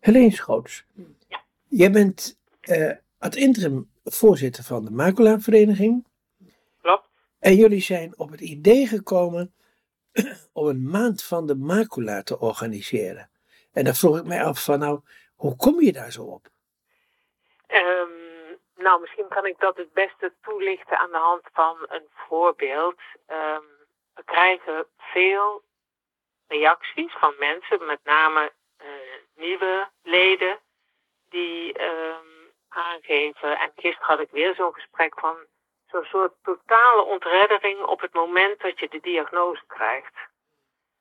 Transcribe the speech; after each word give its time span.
Helene 0.00 0.30
Schoots. 0.30 0.84
Ja. 1.28 1.42
Jij 1.68 1.90
bent 1.90 2.38
uh, 2.62 2.92
ad 3.18 3.34
interim 3.34 3.90
voorzitter 4.04 4.64
van 4.64 4.84
de 4.84 4.90
Macula-vereniging. 4.90 6.06
Klopt. 6.82 7.08
En 7.38 7.54
jullie 7.54 7.80
zijn 7.80 8.18
op 8.18 8.30
het 8.30 8.40
idee 8.40 8.86
gekomen 8.86 9.54
om 10.52 10.66
een 10.66 10.90
maand 10.90 11.24
van 11.24 11.46
de 11.46 11.54
macula 11.54 12.22
te 12.22 12.38
organiseren. 12.38 13.30
En 13.72 13.84
dan 13.84 13.94
vroeg 13.94 14.18
ik 14.18 14.24
mij 14.24 14.44
af 14.44 14.64
van 14.64 14.78
nou, 14.78 15.00
hoe 15.36 15.56
kom 15.56 15.80
je 15.80 15.92
daar 15.92 16.12
zo 16.12 16.22
op? 16.22 16.48
Um, 17.68 18.58
nou, 18.76 19.00
misschien 19.00 19.28
kan 19.28 19.46
ik 19.46 19.58
dat 19.58 19.76
het 19.76 19.92
beste 19.92 20.32
toelichten 20.42 20.98
aan 20.98 21.10
de 21.10 21.16
hand 21.16 21.42
van 21.52 21.76
een 21.88 22.06
voorbeeld. 22.28 23.00
Um, 23.26 23.64
we 24.14 24.22
krijgen 24.24 24.86
veel 24.96 25.62
reacties 26.46 27.12
van 27.12 27.34
mensen, 27.38 27.86
met 27.86 28.00
name 28.04 28.52
nieuwe 29.40 29.88
leden, 30.02 30.58
die 31.28 31.82
um, 31.82 32.52
aangeven. 32.68 33.58
En 33.58 33.72
gisteren 33.76 34.08
had 34.08 34.20
ik 34.20 34.30
weer 34.30 34.54
zo'n 34.54 34.74
gesprek 34.74 35.18
van 35.18 35.36
zo'n 35.86 36.04
soort 36.04 36.32
totale 36.42 37.02
ontreddering 37.02 37.82
op 37.82 38.00
het 38.00 38.12
moment 38.12 38.60
dat 38.60 38.78
je 38.78 38.88
de 38.88 39.00
diagnose 39.00 39.62
krijgt. 39.66 40.14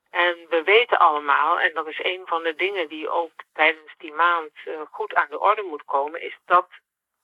En 0.09 0.45
we 0.49 0.63
weten 0.63 0.99
allemaal, 0.99 1.59
en 1.59 1.73
dat 1.73 1.87
is 1.87 1.99
een 2.03 2.21
van 2.25 2.43
de 2.43 2.55
dingen 2.55 2.87
die 2.87 3.09
ook 3.09 3.31
tijdens 3.53 3.93
die 3.97 4.13
maand 4.13 4.51
uh, 4.65 4.81
goed 4.91 5.13
aan 5.13 5.29
de 5.29 5.39
orde 5.39 5.61
moet 5.61 5.85
komen, 5.85 6.21
is 6.21 6.37
dat 6.45 6.67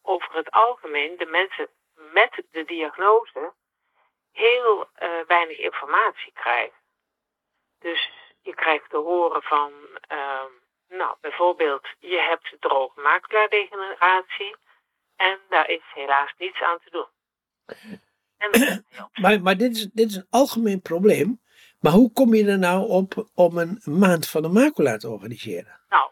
over 0.01 0.35
het 0.35 0.51
algemeen 0.51 1.17
de 1.17 1.25
mensen 1.25 1.69
met 1.93 2.43
de 2.51 2.65
diagnose 2.65 3.53
heel 4.31 4.89
uh, 4.99 5.09
weinig 5.27 5.57
informatie 5.57 6.31
krijgen. 6.33 6.77
Dus 7.79 8.11
je 8.41 8.53
krijgt 8.55 8.89
te 8.89 8.97
horen 8.97 9.41
van, 9.41 9.73
uh, 10.11 10.43
nou 10.97 11.15
bijvoorbeeld, 11.21 11.87
je 11.99 12.19
hebt 12.19 12.55
droge 12.59 13.01
maculadegeneratie 13.01 14.55
en 15.15 15.39
daar 15.49 15.69
is 15.69 15.83
helaas 15.93 16.33
niets 16.37 16.61
aan 16.61 16.79
te 16.83 16.89
doen. 16.89 17.07
maar 19.21 19.41
maar 19.41 19.57
dit, 19.57 19.75
is, 19.75 19.89
dit 19.91 20.09
is 20.09 20.15
een 20.15 20.27
algemeen 20.29 20.81
probleem. 20.81 21.43
Maar 21.79 21.93
hoe 21.93 22.11
kom 22.11 22.33
je 22.33 22.47
er 22.47 22.59
nou 22.59 22.89
op 22.89 23.13
om 23.35 23.57
een 23.57 23.81
maand 23.83 24.29
van 24.29 24.41
de 24.41 24.47
macula 24.47 24.97
te 24.97 25.09
organiseren? 25.09 25.79
Nou, 25.89 26.09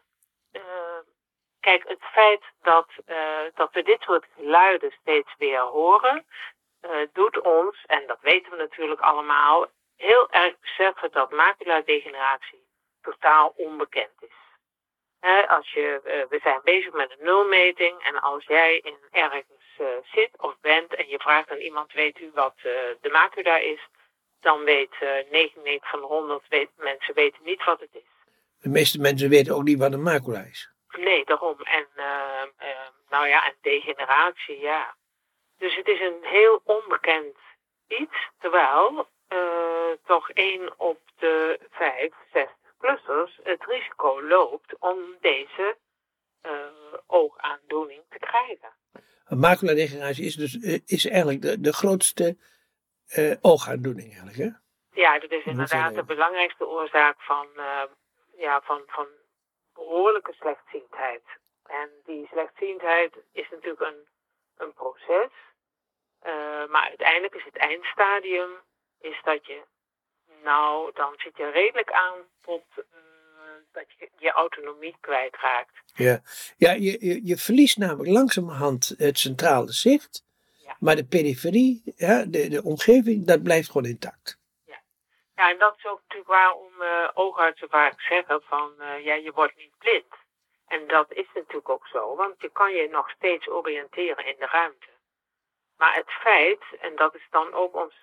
uh, 0.52 0.62
kijk, 1.60 1.88
het 1.88 2.02
feit 2.02 2.44
dat, 2.62 2.88
uh, 3.06 3.16
dat 3.56 3.74
we 3.74 3.84
dit 3.84 4.02
soort 4.02 4.26
geluiden 4.36 4.92
steeds 5.02 5.36
weer 5.38 5.60
horen, 5.60 6.26
uh, 6.82 6.92
doet 7.14 7.42
ons, 7.42 7.84
en 7.86 8.04
dat 8.08 8.18
weten 8.22 8.52
we 8.52 8.58
natuurlijk 8.58 9.02
allemaal, 9.02 9.68
heel 9.96 10.32
erg 10.32 10.60
beseffen 10.60 11.12
dat 11.12 11.32
maculadegeneratie 11.32 12.68
totaal 13.02 13.54
onbekend 13.56 14.14
is. 14.20 14.43
He, 15.24 15.48
als 15.48 15.72
je, 15.72 16.00
we 16.30 16.40
zijn 16.44 16.62
bezig 16.64 16.94
met 16.94 17.12
een 17.12 17.26
nulmeting 17.26 18.04
en 18.04 18.22
als 18.22 18.46
jij 18.46 18.78
in 18.78 18.98
ergens 19.12 19.46
zit 20.04 20.30
of 20.38 20.56
bent 20.62 20.96
en 20.96 21.08
je 21.08 21.20
vraagt 21.20 21.52
aan 21.52 21.58
iemand, 21.58 21.94
weet 21.94 22.20
u 22.20 22.32
wat 22.34 22.54
de 23.02 23.10
macula 23.12 23.58
is, 23.58 23.88
dan 24.44 24.64
weet 24.64 24.94
uh, 25.02 25.32
99 25.32 25.90
van 25.90 26.00
de 26.00 26.06
100 26.06 26.46
weet, 26.50 26.70
mensen 26.78 27.14
weten 27.14 27.44
niet 27.44 27.64
wat 27.64 27.80
het 27.80 27.90
is. 27.92 28.02
De 28.62 28.70
meeste 28.70 29.00
mensen 29.00 29.30
weten 29.30 29.56
ook 29.56 29.64
niet 29.64 29.80
wat 29.80 29.94
een 29.94 30.02
macula 30.02 30.40
is. 30.40 30.72
Nee, 30.98 31.26
daarom. 31.26 31.58
En 31.62 31.88
uh, 31.96 32.06
uh, 32.62 32.68
nou 33.10 33.28
ja, 33.28 33.46
en 33.46 33.56
degeneratie, 33.62 34.60
ja. 34.60 34.96
Dus 35.58 35.76
het 35.76 35.88
is 35.88 36.00
een 36.00 36.20
heel 36.22 36.62
onbekend 36.64 37.36
iets, 37.88 38.30
terwijl 38.40 39.12
toch 40.06 40.30
één 40.30 40.74
op 40.80 41.00
de 41.18 41.60
5, 41.72 42.12
60-plussers 42.84 43.40
het 43.44 43.66
risico 43.66 44.24
loopt 44.24 44.80
om 44.80 44.98
deze 45.22 45.78
oogaandoening 47.08 48.04
te 48.10 48.20
krijgen. 48.20 48.74
Een 49.26 49.40
maculadegeneratie 49.40 50.26
is 50.26 50.36
dus 50.36 50.56
is 50.86 51.06
eigenlijk 51.06 51.42
de, 51.42 51.60
de 51.60 51.74
grootste 51.74 52.38
uh, 53.18 53.36
oogaandoening 53.42 54.08
eigenlijk, 54.08 54.38
hè? 54.38 54.50
Ja, 55.02 55.20
dat 55.20 55.32
is 55.32 55.46
inderdaad 55.46 55.96
de 55.96 56.04
belangrijkste 56.04 56.68
oorzaak 56.68 57.22
van, 57.22 57.48
uh, 57.56 57.84
ja, 58.38 58.62
van, 58.62 58.82
van 58.86 59.08
behoorlijke 59.74 60.34
slechtziendheid. 60.34 61.24
En 61.66 61.90
die 62.04 62.28
slechtziendheid 62.28 63.16
is 63.32 63.50
natuurlijk 63.50 63.82
een, 63.82 64.08
een 64.58 64.74
proces. 64.74 65.32
Uh, 66.24 66.66
maar 66.68 66.88
uiteindelijk 66.88 67.36
is 67.36 67.44
het 67.44 67.58
eindstadium 67.58 68.52
is 69.00 69.22
dat 69.24 69.46
je, 69.46 69.62
nou, 70.44 70.92
dan 70.94 71.14
zit 71.18 71.38
je 71.38 71.50
redelijk 71.50 71.92
aan 71.92 72.18
tot 72.42 72.64
dat 73.74 73.86
je 73.98 74.10
je 74.18 74.32
autonomie 74.32 74.98
kwijtraakt. 75.00 75.82
Ja, 75.94 76.22
ja 76.58 76.72
je, 76.72 77.06
je, 77.06 77.20
je 77.24 77.38
verliest 77.38 77.78
namelijk 77.78 78.10
langzamerhand 78.10 78.94
het 78.98 79.20
centrale 79.20 79.72
zicht. 79.72 80.24
Ja. 80.58 80.76
Maar 80.80 80.96
de 80.96 81.06
periferie, 81.06 81.82
ja, 81.96 82.26
de, 82.26 82.48
de 82.48 82.64
omgeving, 82.64 83.28
dat 83.28 83.44
blijft 83.44 83.68
gewoon 83.72 83.88
intact. 83.88 84.40
Ja, 84.66 84.82
ja 85.36 85.50
en 85.52 85.58
dat 85.58 85.78
is 85.78 85.86
ook 85.86 86.02
natuurlijk 86.02 86.30
waarom 86.30 86.72
uh, 86.82 87.10
oogartsen 87.14 87.70
vaak 87.70 88.02
zeggen 88.02 88.42
van, 88.46 88.74
uh, 88.80 89.06
ja, 89.06 89.14
je 89.14 89.32
wordt 89.32 89.56
niet 89.56 89.78
blind. 89.78 90.14
En 90.68 90.88
dat 90.88 91.12
is 91.12 91.28
natuurlijk 91.34 91.70
ook 91.70 91.88
zo, 91.88 92.16
want 92.16 92.42
je 92.42 92.50
kan 92.50 92.74
je 92.74 92.90
nog 92.90 93.10
steeds 93.10 93.48
oriënteren 93.48 94.26
in 94.26 94.36
de 94.40 94.46
ruimte. 94.46 94.92
Maar 95.78 95.96
het 95.96 96.10
feit, 96.10 96.64
en 96.82 96.96
dat 96.96 97.16
is 97.16 97.28
dan 97.30 97.54
ook 97.54 97.76
ons, 97.76 97.96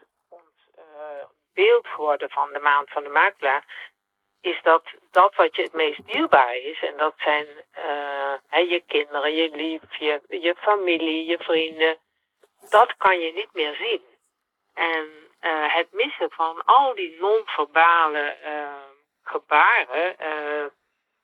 beeld 1.55 1.87
geworden 1.87 2.31
van 2.31 2.53
de 2.53 2.59
maand 2.59 2.91
van 2.91 3.03
de 3.03 3.09
macula, 3.09 3.65
is 4.41 4.63
dat 4.63 4.85
dat 5.11 5.35
wat 5.35 5.57
je 5.57 5.63
het 5.63 5.73
meest 5.73 6.07
dierbaar 6.07 6.57
is, 6.57 6.83
en 6.83 6.97
dat 6.97 7.15
zijn 7.17 7.47
uh, 7.77 8.71
je 8.71 8.83
kinderen, 8.87 9.35
je 9.35 9.51
lief, 9.51 9.83
je, 9.99 10.21
je 10.29 10.55
familie, 10.55 11.27
je 11.27 11.39
vrienden, 11.39 11.99
dat 12.71 12.97
kan 12.97 13.21
je 13.21 13.33
niet 13.33 13.53
meer 13.53 13.75
zien. 13.75 14.03
En 14.75 15.09
uh, 15.41 15.75
het 15.75 15.93
missen 15.93 16.31
van 16.31 16.65
al 16.65 16.95
die 16.95 17.17
non-verbale 17.21 18.37
uh, 18.45 18.73
gebaren, 19.23 20.17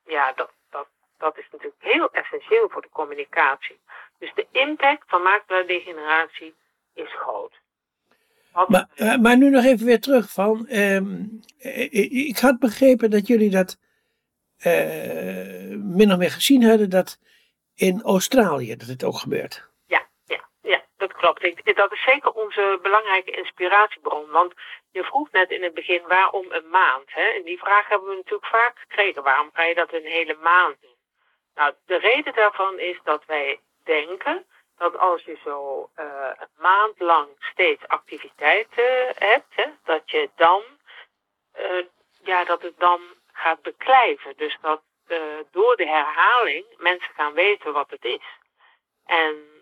ja, 0.04 0.32
dat, 0.32 0.50
dat, 0.70 0.88
dat 1.18 1.38
is 1.38 1.48
natuurlijk 1.50 1.82
heel 1.82 2.10
essentieel 2.10 2.68
voor 2.68 2.82
de 2.82 2.90
communicatie. 2.90 3.80
Dus 4.18 4.34
de 4.34 4.46
impact 4.50 5.04
van 5.06 5.22
maculadegeneratie 5.22 6.54
is 6.94 7.14
groot. 7.14 7.60
Maar, 8.68 9.18
maar 9.20 9.36
nu 9.36 9.50
nog 9.50 9.64
even 9.64 9.86
weer 9.86 10.00
terug 10.00 10.30
van, 10.32 10.66
um, 10.70 11.40
ik 12.00 12.38
had 12.38 12.58
begrepen 12.58 13.10
dat 13.10 13.26
jullie 13.26 13.50
dat 13.50 13.78
min 15.70 16.12
of 16.12 16.18
meer 16.18 16.30
gezien 16.30 16.64
hadden 16.64 16.90
dat 16.90 17.18
in 17.74 18.02
Australië 18.02 18.76
dat 18.76 18.88
het 18.88 19.04
ook 19.04 19.16
gebeurt 19.16 19.66
dat 20.96 21.12
klopt. 21.12 21.44
Ik, 21.44 21.76
dat 21.76 21.92
is 21.92 22.02
zeker 22.02 22.30
onze 22.30 22.78
belangrijke 22.82 23.30
inspiratiebron. 23.30 24.30
Want 24.30 24.52
je 24.90 25.04
vroeg 25.04 25.30
net 25.30 25.50
in 25.50 25.62
het 25.62 25.74
begin 25.74 26.02
waarom 26.06 26.46
een 26.48 26.68
maand. 26.68 27.12
Hè? 27.12 27.22
En 27.22 27.42
die 27.42 27.58
vraag 27.58 27.88
hebben 27.88 28.08
we 28.08 28.14
natuurlijk 28.14 28.46
vaak 28.46 28.78
gekregen. 28.78 29.22
Waarom 29.22 29.50
ga 29.52 29.62
je 29.64 29.74
dat 29.74 29.92
een 29.92 30.06
hele 30.06 30.36
maand 30.42 30.76
doen? 30.80 30.96
Nou, 31.54 31.74
de 31.86 31.98
reden 31.98 32.34
daarvan 32.34 32.78
is 32.78 33.00
dat 33.04 33.24
wij 33.26 33.60
denken 33.84 34.46
dat 34.76 34.96
als 34.98 35.22
je 35.22 35.38
zo 35.44 35.90
uh, 35.96 36.30
een 36.38 36.48
maand 36.56 37.00
lang 37.00 37.28
steeds 37.38 37.86
activiteiten 37.86 39.14
hebt, 39.14 39.54
hè, 39.54 39.64
dat 39.84 40.10
je 40.10 40.30
dan, 40.36 40.62
uh, 41.58 41.84
ja, 42.22 42.44
dat 42.44 42.62
het 42.62 42.78
dan 42.78 43.00
gaat 43.32 43.62
beklijven. 43.62 44.36
Dus 44.36 44.58
dat 44.60 44.82
uh, 45.08 45.18
door 45.50 45.76
de 45.76 45.86
herhaling 45.86 46.66
mensen 46.76 47.14
gaan 47.14 47.32
weten 47.32 47.72
wat 47.72 47.90
het 47.90 48.04
is. 48.04 48.24
En 49.04 49.54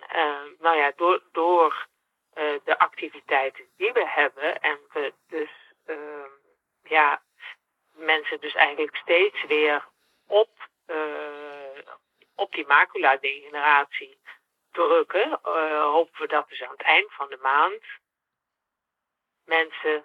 nou 0.58 0.76
ja, 0.76 0.92
door, 0.96 1.22
door 1.32 1.86
de 2.64 2.78
activiteiten 2.78 3.64
die 3.76 3.92
we 3.92 4.08
hebben 4.08 4.60
en 4.60 4.78
we 4.92 5.12
dus 5.28 5.50
uh, 5.86 5.96
ja, 6.82 7.22
mensen 7.92 8.40
dus 8.40 8.54
eigenlijk 8.54 8.96
steeds 8.96 9.44
weer 9.44 9.88
op, 10.26 10.50
op 12.34 12.52
die 12.52 12.66
macula-degeneratie 12.66 14.18
drukken, 14.74 15.38
hopen 15.96 16.20
we 16.20 16.26
dat 16.26 16.48
dus 16.48 16.62
aan 16.62 16.76
het 16.76 16.82
eind 16.82 17.12
van 17.12 17.28
de 17.28 17.38
maand 17.42 17.82
mensen 19.44 20.04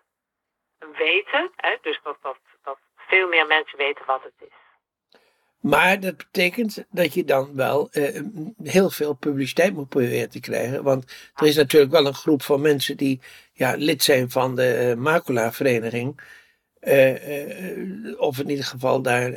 weten, 0.98 1.52
hè, 1.56 1.76
dus 1.82 2.00
dat, 2.04 2.18
dat, 2.22 2.38
dat 2.64 2.78
veel 2.96 3.28
meer 3.28 3.48
mensen 3.48 3.78
weten 3.78 4.06
wat 4.06 4.24
het 4.24 4.48
is. 4.48 4.56
Maar 5.60 6.00
dat 6.00 6.18
betekent 6.18 6.86
dat 6.90 7.14
je 7.14 7.24
dan 7.24 7.56
wel 7.56 7.90
uh, 7.92 8.22
heel 8.64 8.90
veel 8.90 9.14
publiciteit 9.14 9.74
moet 9.74 9.90
proberen 9.90 10.30
te 10.30 10.40
krijgen. 10.40 10.84
Want 10.84 11.32
er 11.36 11.46
is 11.46 11.56
natuurlijk 11.56 11.92
wel 11.92 12.06
een 12.06 12.14
groep 12.14 12.42
van 12.42 12.62
mensen 12.62 12.98
die 12.98 13.22
ja, 13.54 13.76
lid 13.78 14.04
zijn 14.04 14.30
van 14.30 14.56
de 14.56 14.94
uh, 14.96 15.04
macula-vereniging. 15.04 16.38
Of 18.18 18.40
in 18.40 18.50
ieder 18.50 18.66
geval 18.66 19.02
daar 19.02 19.32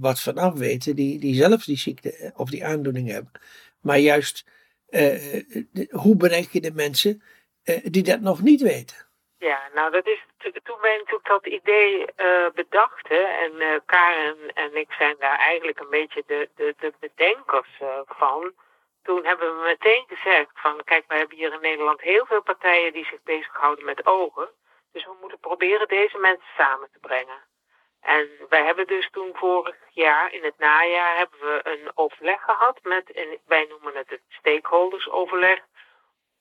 wat 0.00 0.20
van 0.20 0.38
af 0.38 0.54
weten, 0.54 0.96
die, 0.96 1.18
die 1.18 1.34
zelf 1.34 1.64
die 1.64 1.76
ziekte 1.76 2.32
of 2.36 2.50
die 2.50 2.64
aandoening 2.64 3.08
hebben. 3.08 3.32
Maar 3.82 3.98
juist, 3.98 4.44
hoe 5.90 6.16
bereik 6.16 6.48
je 6.50 6.60
de 6.60 6.72
mensen 6.74 7.22
die 7.82 8.02
dat 8.02 8.20
nog 8.20 8.40
niet 8.42 8.60
weten? 8.60 8.96
Ja, 9.38 9.68
nou 9.74 9.90
dat 9.90 10.06
is 10.06 10.24
toen 10.62 10.80
wij 10.80 10.96
natuurlijk 10.96 11.28
dat 11.28 11.46
idee 11.46 12.04
bedachten 12.54 13.38
en 13.38 13.52
uh, 13.56 13.78
Karen 13.86 14.52
en 14.54 14.76
ik 14.76 14.92
zijn 14.92 15.16
daar 15.18 15.38
eigenlijk 15.38 15.80
een 15.80 15.90
beetje 15.90 16.22
de, 16.26 16.48
de, 16.54 16.74
de 16.78 16.92
bedenkers 17.00 17.80
van. 18.06 18.52
Toen 19.02 19.24
hebben 19.24 19.56
we 19.56 19.62
meteen 19.62 20.04
gezegd 20.08 20.50
van 20.54 20.84
kijk, 20.84 21.04
we 21.08 21.16
hebben 21.16 21.36
hier 21.36 21.52
in 21.52 21.60
Nederland 21.60 22.00
heel 22.00 22.26
veel 22.26 22.42
partijen 22.42 22.92
die 22.92 23.04
zich 23.04 23.22
bezighouden 23.22 23.84
met 23.84 24.06
ogen. 24.06 24.48
Dus 24.92 25.04
we 25.04 25.16
moeten 25.20 25.38
proberen 25.38 25.88
deze 25.88 26.18
mensen 26.18 26.48
samen 26.56 26.88
te 26.92 26.98
brengen. 26.98 27.38
En 28.00 28.28
wij 28.48 28.64
hebben 28.64 28.86
dus 28.86 29.10
toen 29.10 29.36
vorig 29.36 29.76
jaar, 29.90 30.32
in 30.32 30.44
het 30.44 30.58
najaar, 30.58 31.16
hebben 31.16 31.38
we 31.38 31.60
een 31.62 31.90
overleg 31.94 32.42
gehad 32.42 32.78
met, 32.82 33.12
en 33.12 33.38
wij 33.46 33.64
noemen 33.64 33.96
het 33.96 34.10
het 34.10 34.22
stakeholdersoverleg, 34.28 35.60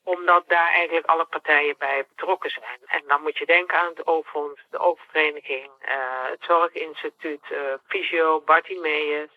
omdat 0.03 0.43
daar 0.47 0.71
eigenlijk 0.71 1.05
alle 1.05 1.25
partijen 1.25 1.75
bij 1.77 2.05
betrokken 2.07 2.49
zijn. 2.49 2.79
En 2.85 3.03
dan 3.07 3.21
moet 3.21 3.37
je 3.37 3.45
denken 3.45 3.77
aan 3.77 3.89
het 3.89 4.07
Oogfonds, 4.07 4.65
de 4.69 4.77
Oogvereniging, 4.77 5.71
uh, 5.81 6.25
het 6.25 6.43
Zorginstituut, 6.43 7.49
uh, 7.49 7.73
Fysio, 7.87 8.41
Bartimeus, 8.41 9.29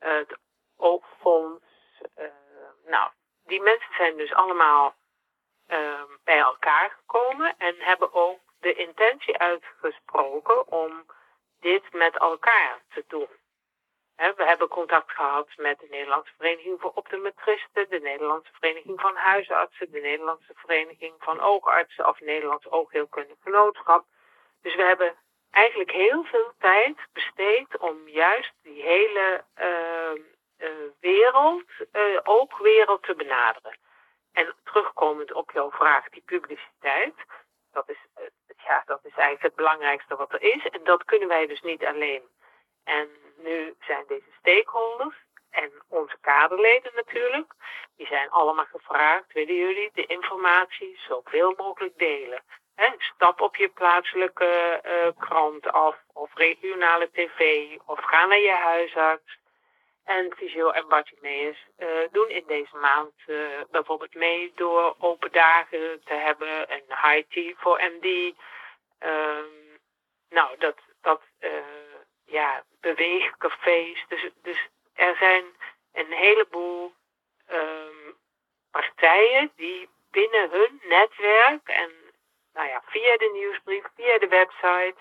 uh, 0.00 0.12
het 0.12 0.38
Oogfonds. 0.76 1.64
nou, 2.84 3.10
die 3.44 3.62
mensen 3.62 3.94
zijn 3.96 4.16
dus 4.16 4.34
allemaal 4.34 4.94
ehm, 5.66 6.06
bij 6.24 6.38
elkaar 6.38 6.90
gekomen 6.90 7.54
en 7.58 7.74
hebben 7.78 8.12
ook 8.12 8.38
de 8.60 8.74
intentie 8.74 9.38
uitgesproken 9.38 10.66
om 10.66 11.06
dit 11.60 11.92
met 11.92 12.18
elkaar 12.18 12.82
te 12.88 13.04
doen. 13.08 13.28
We 14.16 14.44
hebben 14.44 14.68
contact 14.68 15.10
gehad 15.10 15.48
met 15.56 15.78
de 15.78 15.86
Nederlandse 15.90 16.32
Vereniging 16.36 16.80
voor 16.80 16.92
Optometristen, 16.94 17.86
de 17.88 18.00
Nederlandse 18.00 18.52
Vereniging 18.52 19.00
van 19.00 19.16
Huisartsen, 19.16 19.90
de 19.90 20.00
Nederlandse 20.00 20.52
Vereniging 20.54 21.14
van 21.18 21.40
Oogartsen 21.40 22.08
of 22.08 22.20
Nederlands 22.20 22.70
Oogheelkundig 22.70 23.36
Genootschap. 23.42 24.04
Dus 24.62 24.74
we 24.74 24.82
hebben 24.82 25.16
eigenlijk 25.50 25.90
heel 25.90 26.24
veel 26.24 26.52
tijd 26.58 26.96
besteed 27.12 27.78
om 27.78 28.08
juist 28.08 28.52
die 28.62 28.82
hele 28.82 29.44
uh, 29.60 30.22
uh, 30.58 30.68
wereld, 31.00 31.70
uh, 31.92 32.20
oogwereld 32.22 33.02
te 33.02 33.14
benaderen. 33.14 33.78
En 34.32 34.54
terugkomend 34.64 35.32
op 35.32 35.50
jouw 35.50 35.70
vraag, 35.70 36.08
die 36.08 36.22
publiciteit, 36.24 37.14
dat 37.72 37.88
is, 37.88 37.98
ja, 38.66 38.82
dat 38.86 39.00
is 39.02 39.14
eigenlijk 39.14 39.42
het 39.42 39.54
belangrijkste 39.54 40.16
wat 40.16 40.32
er 40.32 40.42
is. 40.42 40.68
En 40.68 40.84
dat 40.84 41.04
kunnen 41.04 41.28
wij 41.28 41.46
dus 41.46 41.60
niet 41.60 41.84
alleen. 41.84 42.22
En 42.84 43.08
nu 43.36 43.74
zijn 43.80 44.04
deze 44.06 44.30
stakeholders 44.38 45.16
en 45.50 45.72
onze 45.88 46.16
kaderleden 46.20 46.92
natuurlijk, 46.94 47.52
die 47.96 48.06
zijn 48.06 48.30
allemaal 48.30 48.64
gevraagd, 48.64 49.32
willen 49.32 49.54
jullie 49.54 49.90
de 49.94 50.06
informatie 50.06 50.98
zoveel 51.08 51.54
mogelijk 51.56 51.98
delen. 51.98 52.42
He, 52.74 52.88
stap 52.98 53.40
op 53.40 53.56
je 53.56 53.68
plaatselijke 53.68 54.80
uh, 54.84 55.22
krant 55.26 55.72
af, 55.72 55.96
of 56.12 56.34
regionale 56.34 57.10
tv, 57.12 57.68
of 57.86 58.00
ga 58.02 58.26
naar 58.26 58.38
je 58.38 58.50
huisarts. 58.50 59.38
En 60.04 60.34
Fysio 60.36 60.70
en 60.70 60.88
Bartimeus 60.88 61.66
uh, 61.78 61.88
doen 62.12 62.28
in 62.28 62.44
deze 62.46 62.76
maand 62.76 63.12
uh, 63.26 63.46
bijvoorbeeld 63.70 64.14
mee 64.14 64.52
door 64.54 64.94
open 64.98 65.32
dagen 65.32 66.00
te 66.04 66.14
hebben, 66.14 66.72
een 66.72 66.84
high 66.88 67.28
tea 67.28 67.52
voor 67.56 67.80
MD. 67.80 68.34
Um, 68.98 69.78
nou, 70.28 70.58
dat, 70.58 70.76
dat 71.00 71.22
ja, 72.24 72.64
beweegcafés. 72.80 74.04
Dus, 74.08 74.30
dus 74.42 74.68
er 74.92 75.16
zijn 75.16 75.44
een 75.92 76.12
heleboel 76.12 76.94
um, 77.52 78.16
partijen 78.70 79.52
die 79.56 79.88
binnen 80.10 80.50
hun 80.50 80.80
netwerk 80.88 81.68
en 81.68 81.90
nou 82.52 82.68
ja, 82.68 82.82
via 82.86 83.16
de 83.16 83.30
nieuwsbrief, 83.32 83.84
via 83.94 84.18
de 84.18 84.28
website, 84.28 84.96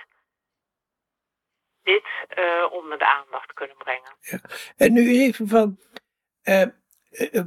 dit 1.83 2.03
uh, 2.37 2.71
onder 2.71 2.97
de 2.97 3.05
aandacht 3.05 3.53
kunnen 3.53 3.77
brengen. 3.77 4.15
Ja. 4.19 4.39
En 4.77 4.93
nu 4.93 5.09
even 5.09 5.47
van, 5.47 5.79
uh, 6.43 6.65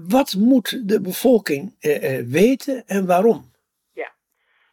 wat 0.08 0.34
moet 0.34 0.88
de 0.88 1.00
bevolking 1.00 1.76
weten 2.30 2.86
en 2.86 3.06
waarom? 3.06 3.56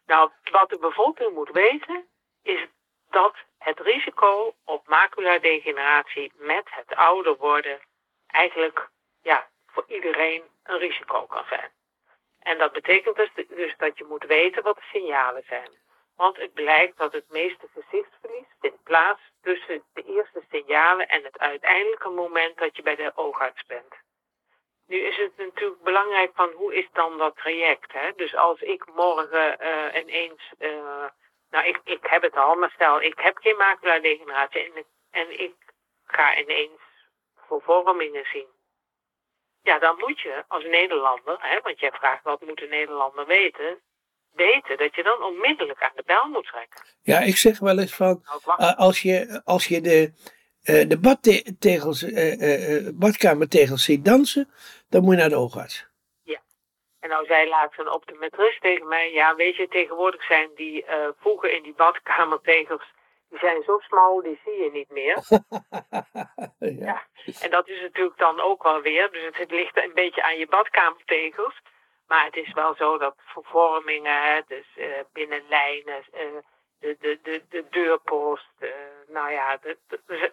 Nou, 0.06 0.30
wat 0.50 0.68
de 0.68 0.78
bevolking 0.78 1.34
moet 1.34 1.50
weten 1.50 2.08
is 2.42 2.66
dat 3.10 3.36
het 3.58 3.80
risico 3.80 4.54
op 4.64 4.88
maculadegeneratie 4.88 6.32
met 6.34 6.64
het 6.70 6.94
ouder 6.94 7.36
worden 7.36 7.80
eigenlijk 8.26 8.88
ja, 9.22 9.48
voor 9.66 9.84
iedereen 9.86 10.42
een 10.62 10.78
risico 10.78 11.26
kan 11.26 11.44
zijn. 11.48 11.70
En 12.40 12.58
dat 12.58 12.72
betekent 12.72 13.16
dus, 13.16 13.30
dus 13.48 13.74
dat 13.76 13.98
je 13.98 14.04
moet 14.04 14.24
weten 14.24 14.62
wat 14.62 14.76
de 14.76 14.82
signalen 14.92 15.44
zijn. 15.46 15.70
Want 16.16 16.36
het 16.36 16.52
blijkt 16.52 16.98
dat 16.98 17.12
het 17.12 17.30
meeste 17.30 17.68
gezichtsverlies 17.74 18.46
vindt 18.60 18.82
plaats 18.82 19.20
tussen 19.42 19.82
de 19.92 20.02
eerste 20.02 20.44
signalen 20.50 21.08
en 21.08 21.24
het 21.24 21.38
uiteindelijke 21.38 22.08
moment 22.08 22.58
dat 22.58 22.76
je 22.76 22.82
bij 22.82 22.96
de 22.96 23.12
oogarts 23.14 23.64
bent. 23.66 23.94
Nu 24.86 24.96
is 24.96 25.16
het 25.16 25.32
natuurlijk 25.36 25.82
belangrijk 25.82 26.30
van 26.34 26.50
hoe 26.54 26.74
is 26.74 26.88
dan 26.92 27.18
dat 27.18 27.36
traject. 27.36 27.92
Hè? 27.92 28.10
Dus 28.16 28.34
als 28.34 28.60
ik 28.60 28.86
morgen 28.94 29.56
uh, 29.60 30.00
ineens 30.02 30.52
uh, 30.58 31.04
nou, 31.50 31.68
ik, 31.68 31.80
ik 31.84 31.98
heb 32.02 32.22
het 32.22 32.36
al, 32.36 32.54
maar 32.54 32.70
stel, 32.70 33.02
ik 33.02 33.18
heb 33.18 33.36
geen 33.36 33.56
maculadegeneratie 33.56 34.60
en, 34.60 34.84
en 35.10 35.40
ik 35.40 35.54
ga 36.04 36.38
ineens 36.38 36.80
vervormingen 37.46 38.24
zien. 38.32 38.46
Ja, 39.62 39.78
dan 39.78 39.96
moet 39.98 40.20
je 40.20 40.44
als 40.48 40.64
Nederlander, 40.64 41.36
hè, 41.38 41.60
want 41.62 41.80
jij 41.80 41.90
vraagt 41.90 42.22
wat 42.22 42.40
moet 42.40 42.62
een 42.62 42.68
Nederlander 42.68 43.26
weten, 43.26 43.78
weten 44.32 44.78
dat 44.78 44.94
je 44.94 45.02
dan 45.02 45.22
onmiddellijk 45.22 45.82
aan 45.82 45.92
de 45.94 46.02
bel 46.06 46.28
moet 46.28 46.46
trekken. 46.46 46.84
Ja, 47.02 47.18
ik 47.18 47.36
zeg 47.36 47.58
wel 47.58 47.78
eens 47.78 47.94
van, 47.94 48.22
uh, 48.46 48.76
als, 48.76 49.02
je, 49.02 49.40
als 49.44 49.66
je 49.66 49.80
de, 49.80 50.12
uh, 50.64 50.88
de 50.88 50.98
badtegels, 50.98 52.02
uh, 52.02 52.88
badkamertegels 52.94 53.84
ziet 53.84 54.04
dansen, 54.04 54.50
dan 54.96 55.04
moet 55.04 55.14
je 55.14 55.20
naar 55.20 55.28
de 55.28 55.36
oogarts. 55.36 55.86
En 57.06 57.12
nou 57.12 57.26
zei 57.26 57.48
laatst 57.48 57.78
een 57.78 57.90
optometrist 57.90 58.60
tegen 58.60 58.88
mij, 58.88 59.12
ja 59.12 59.34
weet 59.34 59.56
je, 59.56 59.68
tegenwoordig 59.68 60.24
zijn 60.24 60.50
die 60.54 60.84
uh, 60.84 61.08
voegen 61.18 61.52
in 61.52 61.62
die 61.62 61.74
badkamertegels, 61.74 62.82
die 63.28 63.38
zijn 63.38 63.62
zo 63.62 63.78
smal, 63.78 64.22
die 64.22 64.40
zie 64.44 64.62
je 64.62 64.70
niet 64.70 64.90
meer. 64.90 65.18
ja. 66.58 66.70
ja. 66.84 67.06
En 67.40 67.50
dat 67.50 67.68
is 67.68 67.80
natuurlijk 67.80 68.18
dan 68.18 68.40
ook 68.40 68.62
wel 68.62 68.80
weer, 68.80 69.10
dus 69.10 69.24
het, 69.24 69.36
het 69.36 69.50
ligt 69.50 69.76
een 69.76 69.94
beetje 69.94 70.22
aan 70.22 70.38
je 70.38 70.46
badkamertegels. 70.46 71.60
Maar 72.06 72.24
het 72.24 72.36
is 72.36 72.52
wel 72.52 72.74
zo 72.74 72.98
dat 72.98 73.14
vervormingen, 73.16 74.44
dus 74.46 74.66
uh, 74.76 74.86
binnenlijnen, 75.12 76.04
uh, 76.14 76.20
de, 76.78 76.96
de, 77.00 77.18
de, 77.22 77.42
de 77.48 77.64
deurpost, 77.70 78.50
nou 79.06 79.32
ja, 79.32 79.56
de, 79.56 79.78
de, 79.88 80.32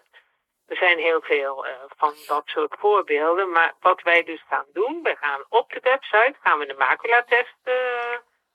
er 0.66 0.76
zijn 0.76 0.98
heel 0.98 1.20
veel 1.20 1.66
uh, 1.66 1.72
van 1.96 2.14
dat 2.26 2.42
soort 2.46 2.74
voorbeelden. 2.78 3.50
Maar 3.50 3.74
wat 3.80 4.02
wij 4.02 4.22
dus 4.22 4.44
gaan 4.48 4.66
doen, 4.72 5.02
we 5.02 5.16
gaan 5.16 5.44
op 5.48 5.72
de 5.72 5.80
website 5.82 6.34
gaan 6.42 6.58
we 6.58 6.66
de 6.66 6.74
maculatest 6.74 7.56
uh, 7.64 7.74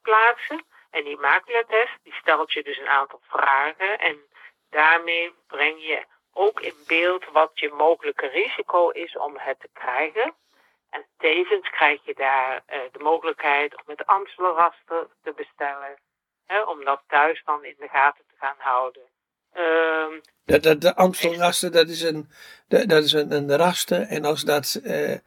plaatsen. 0.01 0.65
En 0.89 1.03
die 1.03 1.17
maculatest 1.17 1.97
die 2.03 2.13
stelt 2.13 2.53
je 2.53 2.63
dus 2.63 2.77
een 2.77 2.87
aantal 2.87 3.21
vragen. 3.27 3.99
En 3.99 4.19
daarmee 4.69 5.33
breng 5.47 5.81
je 5.81 6.05
ook 6.33 6.59
in 6.59 6.75
beeld 6.87 7.25
wat 7.31 7.51
je 7.53 7.69
mogelijke 7.69 8.27
risico 8.27 8.89
is 8.89 9.17
om 9.17 9.37
het 9.37 9.59
te 9.59 9.69
krijgen. 9.73 10.35
En 10.89 11.05
tevens 11.17 11.69
krijg 11.69 12.05
je 12.05 12.13
daar 12.13 12.63
uh, 12.67 12.79
de 12.91 12.99
mogelijkheid 12.99 13.75
om 13.75 13.83
het 13.85 14.05
Amstelraster 14.05 15.07
te 15.23 15.33
bestellen. 15.33 15.99
Hè, 16.45 16.61
om 16.61 16.83
dat 16.83 17.03
thuis 17.07 17.43
dan 17.45 17.63
in 17.63 17.75
de 17.77 17.87
gaten 17.87 18.25
te 18.27 18.35
gaan 18.37 18.55
houden. 18.57 19.08
Um, 19.57 20.21
de, 20.45 20.59
de, 20.59 20.77
de 20.77 21.69
dat 21.71 21.89
is 21.89 22.01
een, 22.01 22.29
de, 22.67 22.85
dat 22.85 23.03
is 23.03 23.11
een, 23.11 23.31
een 23.31 23.55
raster. 23.55 24.01
En 24.01 24.25
als 24.25 24.43
dat 24.43 24.81
uh, 24.83 25.17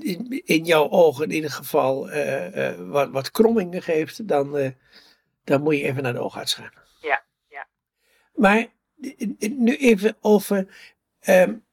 in, 0.00 0.42
in, 0.44 0.64
jouw 0.64 0.90
ogen 0.90 1.24
in 1.24 1.30
ieder 1.30 1.50
geval 1.50 2.10
uh, 2.10 2.56
uh, 2.56 2.90
wat, 2.90 3.10
wat 3.10 3.30
krommingen 3.30 3.82
geeft, 3.82 4.28
dan, 4.28 4.74
dan 5.44 5.62
moet 5.62 5.76
je 5.76 5.82
even 5.82 6.02
naar 6.02 6.12
de 6.12 6.20
oogarts 6.20 6.54
gaan. 6.54 6.72
Ja, 7.00 7.22
ja. 7.48 7.66
Maar 8.34 8.66
nu 9.38 9.76
even 9.76 10.16
over. 10.20 10.66
Um, 11.28 11.64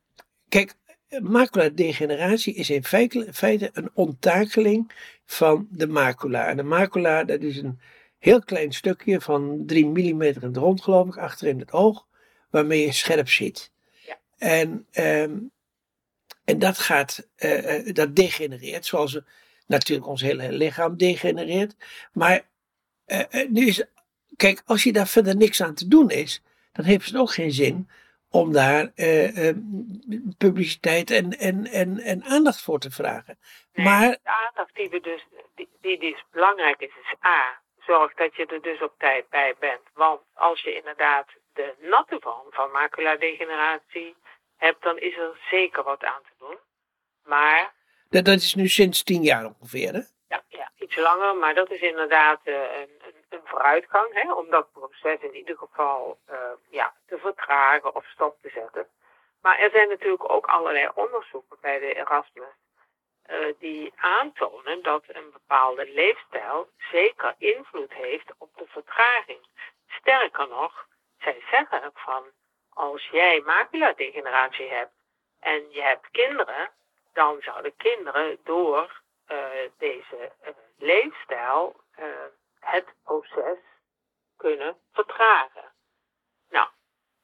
kijk, 0.50 0.76
maculadegeneratie 1.22 2.54
is 2.54 2.70
in 2.70 2.84
feite, 2.84 3.28
feite 3.34 3.70
een 3.74 3.90
onttakeling 3.94 4.92
van 5.26 5.68
de 5.72 5.88
macula. 5.88 6.48
En 6.48 6.58
de 6.58 6.64
macula, 6.64 7.24
dat 7.24 7.42
is 7.42 7.58
een 7.58 7.80
heel 8.20 8.44
klein 8.44 8.72
stukje 8.74 9.22
van 9.22 9.64
3 9.66 9.86
mm 9.86 10.22
in 10.22 10.42
het 10.42 10.58
rond, 10.58 10.82
geloof 10.82 11.08
ik, 11.08 11.18
achter 11.18 11.48
in 11.48 11.60
het 11.60 11.72
oog, 11.72 12.06
waarmee 12.50 12.82
je 12.82 12.92
scherp 12.92 13.30
ziet. 13.30 13.72
Ja. 14.06 14.18
En, 14.38 14.88
um, 14.94 15.52
en 16.46 16.60
dat 16.60 16.78
gaat, 16.78 17.28
uh, 17.38 17.94
dat 17.94 18.16
degenereert, 18.16 18.86
zoals 18.86 19.20
natuurlijk 19.66 20.08
ons 20.08 20.22
hele 20.22 20.52
lichaam 20.52 20.98
degenereert. 20.98 21.76
Maar 22.14 22.42
uh, 23.08 23.20
nu 23.50 23.68
is, 23.68 23.86
kijk, 24.36 24.62
als 24.66 24.84
je 24.84 24.92
daar 24.92 25.08
verder 25.08 25.36
niks 25.36 25.62
aan 25.62 25.74
te 25.74 25.88
doen 25.88 26.10
is, 26.10 26.44
dan 26.72 26.86
heeft 26.86 27.06
het 27.06 27.16
ook 27.16 27.32
geen 27.32 27.52
zin 27.52 27.90
om 28.30 28.52
daar 28.52 28.92
uh, 28.96 29.52
publiciteit 30.38 31.12
en, 31.12 31.38
en, 31.38 31.68
en, 31.68 32.00
en 32.00 32.24
aandacht 32.24 32.62
voor 32.62 32.80
te 32.80 32.92
vragen. 32.92 33.38
Nee, 33.74 33.86
maar, 33.86 34.10
de 34.10 34.20
aandacht 34.24 34.76
die, 34.76 34.90
we 34.90 35.00
dus, 35.00 35.26
die, 35.56 35.70
die 35.82 36.00
dus 36.00 36.24
belangrijk 36.32 36.80
is, 36.80 36.88
is 36.88 37.16
A 37.26 37.62
zorg 37.90 38.14
dat 38.14 38.36
je 38.36 38.46
er 38.46 38.62
dus 38.62 38.82
op 38.82 38.94
tijd 38.98 39.30
bij 39.30 39.56
bent. 39.60 39.86
Want 39.94 40.22
als 40.34 40.62
je 40.62 40.76
inderdaad 40.76 41.28
de 41.54 41.74
natte 41.80 42.18
vorm 42.20 42.48
van 42.50 42.72
maculadegeneratie 42.72 44.16
hebt, 44.58 44.84
dan 44.84 44.98
is 44.98 45.18
er 45.18 45.40
zeker 45.50 45.84
wat 45.84 46.04
aan 46.04 46.22
te 46.22 46.36
doen. 46.38 46.58
Maar. 47.24 47.74
Dat, 48.10 48.26
dat 48.26 48.36
is 48.36 48.54
nu 48.56 48.68
sinds 48.68 49.04
tien 49.04 49.24
jaar 49.24 49.46
ongeveer, 49.46 49.94
hè? 49.94 50.02
Ja, 50.28 50.44
ja 50.48 50.72
iets 50.76 50.96
langer, 50.96 51.36
maar 51.36 51.54
dat 51.54 51.72
is 51.72 51.82
inderdaad 51.82 52.40
uh, 52.44 52.56
een, 52.56 52.94
een, 53.08 53.24
een, 53.30 53.42
vooruitgang, 53.44 54.14
hè, 54.14 54.34
om 54.34 54.50
dat 54.50 54.72
proces 54.72 55.20
in 55.22 55.36
ieder 55.36 55.58
geval 55.58 56.20
uh, 56.30 56.36
ja, 56.70 56.94
te 57.08 57.18
vertragen 57.18 57.96
of 57.96 58.06
stop 58.06 58.38
te 58.42 58.50
zetten. 58.50 58.88
Maar 59.42 59.60
er 59.60 59.70
zijn 59.70 59.90
natuurlijk 59.90 60.32
ook 60.32 60.46
allerlei 60.46 60.90
onderzoeken 60.94 61.58
bij 61.62 61.80
de 61.80 61.94
Erasmus 61.94 62.56
uh, 63.30 63.54
die 63.60 63.94
aantonen 63.96 64.84
dat 64.84 65.04
een 65.08 65.32
bepaalde 65.32 65.92
leefstijl 65.94 66.70
zeker 66.92 67.36
invloed 67.38 67.94
heeft 67.94 68.34
op 68.38 68.58
de 68.58 68.66
vertraging. 68.68 69.48
Sterker 69.88 70.48
nog, 70.48 70.88
zij 71.20 71.44
zeggen 71.52 71.92
van 71.94 72.24
als 72.70 73.08
jij 73.12 73.42
maculadegeneratie 73.46 74.70
hebt 74.70 74.94
en 75.40 75.72
je 75.72 75.82
hebt 75.82 76.10
kinderen, 76.12 76.72
dan 77.14 77.42
zouden 77.42 77.76
kinderen 77.76 78.40
door 78.44 79.02
uh, 79.28 79.48
deze 79.78 80.32
uh, 80.44 80.50
leefstijl 80.78 81.76
het 82.60 82.86
proces 83.04 83.58
kunnen 84.38 84.78
vertragen. 84.94 85.72
Nou, 86.50 86.68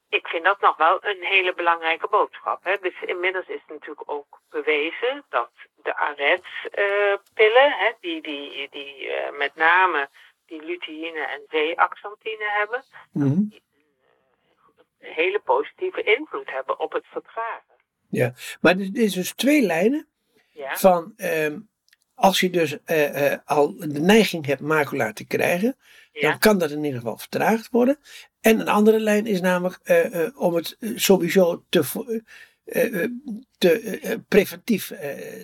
ik 0.09 0.27
vind 0.27 0.43
dat 0.45 0.59
nog 0.59 0.77
wel 0.77 0.97
een 1.03 1.23
hele 1.23 1.53
belangrijke 1.53 2.07
boodschap. 2.07 2.63
Hè? 2.63 2.77
Dus 2.77 3.01
inmiddels 3.01 3.47
is 3.47 3.59
het 3.61 3.69
natuurlijk 3.69 4.09
ook 4.09 4.41
bewezen 4.49 5.25
dat 5.29 5.51
de 5.85 5.95
arets-pillen, 5.95 7.69
uh, 7.81 7.93
die, 7.99 8.21
die, 8.21 8.67
die 8.71 9.05
uh, 9.05 9.37
met 9.37 9.55
name 9.55 10.09
die 10.45 10.65
luteïne 10.65 11.25
en 11.27 11.41
zeeaxanthine 11.49 12.49
hebben, 12.57 12.83
mm 13.11 13.21
-hmm. 13.21 13.49
die 13.49 13.63
een 14.99 15.13
hele 15.13 15.39
positieve 15.39 16.03
invloed 16.03 16.51
hebben 16.51 16.79
op 16.79 16.91
het 16.93 17.05
vertragen. 17.05 17.75
Ja, 18.09 18.33
maar 18.61 18.71
er 18.71 18.89
is 18.93 19.13
dus 19.13 19.33
twee 19.33 19.61
lijnen 19.61 20.07
ja. 20.51 20.75
van 20.75 21.13
um, 21.17 21.69
als 22.13 22.39
je 22.39 22.49
dus 22.49 22.77
uh, 22.85 23.33
al 23.45 23.77
de 23.77 23.99
neiging 23.99 24.45
hebt 24.45 24.61
macula 24.61 25.13
te 25.13 25.25
krijgen, 25.25 25.77
ja. 26.11 26.29
dan 26.29 26.39
kan 26.39 26.57
dat 26.57 26.71
in 26.71 26.83
ieder 26.83 26.99
geval 26.99 27.17
vertraagd 27.17 27.69
worden. 27.69 27.99
En 28.41 28.59
een 28.59 28.67
andere 28.67 28.99
lijn 28.99 29.25
is 29.25 29.41
namelijk 29.41 29.79
om 30.35 30.55
het 30.55 30.77
sowieso 30.95 31.63
te 31.69 31.83
te, 33.57 34.23
preventief 34.27 34.87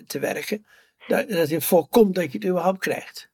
te 0.06 0.18
werken. 0.20 0.66
Dat, 1.06 1.28
dat 1.28 1.48
je 1.48 1.60
voorkomt 1.60 2.14
dat 2.14 2.32
je 2.32 2.38
het 2.38 2.46
überhaupt 2.46 2.78
krijgt. 2.78 3.30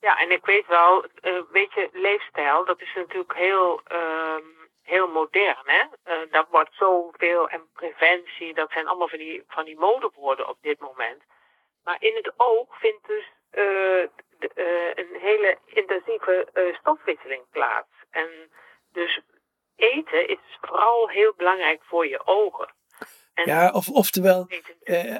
Ja, 0.00 0.18
en 0.18 0.30
ik 0.30 0.44
weet 0.44 0.66
wel, 0.66 1.04
weet 1.50 1.72
je, 1.72 1.88
leefstijl, 1.92 2.64
dat 2.64 2.80
is 2.80 2.92
natuurlijk 2.94 3.34
heel, 3.34 3.80
ehm, 3.84 4.44
heel 4.82 5.08
modern. 5.08 5.62
Hè? 5.64 5.84
dat 6.30 6.46
wordt 6.50 6.74
zoveel, 6.74 7.48
en 7.48 7.68
preventie, 7.72 8.54
dat 8.54 8.70
zijn 8.70 8.86
allemaal 8.86 9.08
van 9.08 9.18
die, 9.18 9.42
van 9.48 9.64
die 9.64 9.78
modewoorden 9.78 10.48
op 10.48 10.58
dit 10.60 10.80
moment. 10.80 11.22
Maar 11.84 11.96
in 11.98 12.14
het 12.14 12.32
oog 12.36 12.78
vindt 12.78 13.06
dus 13.06 13.32
een 14.94 15.16
hele 15.20 15.58
intensieve 15.64 16.48
stofwisseling 16.78 17.42
plaats. 17.50 17.88
En 18.10 18.28
dus 18.92 19.20
eten 19.80 20.28
is 20.28 20.38
vooral 20.60 21.08
heel 21.08 21.34
belangrijk 21.36 21.82
voor 21.82 22.06
je 22.06 22.26
ogen. 22.26 22.74
En 23.34 23.46
ja, 23.46 23.70
of, 23.70 23.88
oftewel... 23.88 24.48
Uh, 24.84 25.16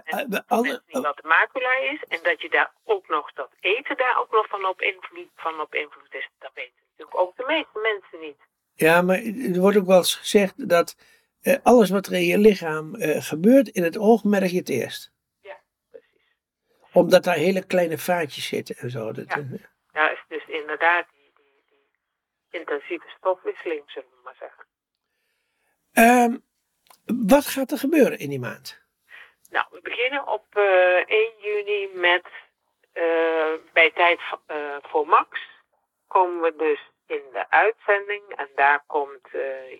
alle, 0.46 0.82
wat 0.86 1.16
de 1.16 1.28
macula 1.28 1.78
is 1.78 2.04
en 2.08 2.18
dat 2.22 2.40
je 2.42 2.48
daar 2.48 2.72
ook 2.84 3.08
nog, 3.08 3.32
dat 3.32 3.50
eten 3.60 3.96
daar 3.96 4.18
ook 4.20 4.30
nog 4.30 4.48
van 4.48 4.64
op 4.64 4.80
invloed, 4.80 5.28
van 5.36 5.60
op 5.60 5.74
invloed 5.74 6.14
is, 6.14 6.28
dat 6.38 6.50
weten 6.54 6.74
natuurlijk 6.90 7.18
ook 7.18 7.36
de 7.36 7.44
meeste 7.46 7.78
mensen 7.80 8.20
niet. 8.20 8.48
Ja, 8.74 9.02
maar 9.02 9.16
er 9.54 9.60
wordt 9.60 9.76
ook 9.76 9.86
wel 9.86 9.96
eens 9.96 10.14
gezegd 10.14 10.68
dat 10.68 10.96
uh, 11.42 11.56
alles 11.62 11.90
wat 11.90 12.06
er 12.06 12.12
in 12.12 12.24
je 12.24 12.38
lichaam 12.38 12.94
uh, 12.94 13.22
gebeurt, 13.22 13.68
in 13.68 13.82
het 13.82 13.98
oog 13.98 14.24
merk 14.24 14.50
je 14.50 14.58
het 14.58 14.68
eerst. 14.68 15.12
Ja, 15.40 15.60
precies. 15.90 16.34
Omdat 16.92 17.24
daar 17.24 17.34
hele 17.34 17.66
kleine 17.66 17.98
vaatjes 17.98 18.46
zitten 18.46 18.76
en 18.76 18.90
zo. 18.90 19.12
Dat, 19.12 19.28
ja. 19.28 19.44
ja, 19.92 20.10
is 20.10 20.24
dus 20.28 20.46
inderdaad 20.46 21.06
intensieve 22.50 23.08
stofwisseling, 23.18 23.82
zullen 23.86 24.08
we 24.10 24.20
maar 24.24 24.36
zeggen. 24.38 24.64
Um, 25.92 26.42
wat 27.28 27.46
gaat 27.46 27.70
er 27.70 27.78
gebeuren 27.78 28.18
in 28.18 28.28
die 28.28 28.40
maand? 28.40 28.80
Nou, 29.50 29.66
we 29.70 29.80
beginnen 29.80 30.26
op 30.26 30.44
uh, 30.56 30.98
eh, 30.98 31.04
1 31.06 31.32
juni 31.38 31.88
met 31.94 32.26
uh, 32.94 33.54
bij 33.72 33.90
tijd 33.90 34.20
uh, 34.46 34.76
voor 34.82 35.06
Max. 35.06 35.40
Komen 36.06 36.40
we 36.40 36.56
dus 36.56 36.90
in 37.06 37.22
de 37.32 37.50
uitzending 37.50 38.22
en 38.36 38.48
daar 38.54 38.82
komt 38.86 39.28